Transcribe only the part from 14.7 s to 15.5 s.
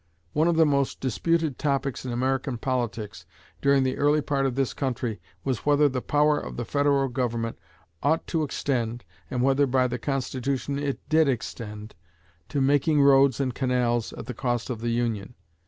of the Union.